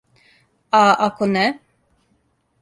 А, 0.79 0.95
ако 1.07 1.25
не? 1.35 1.45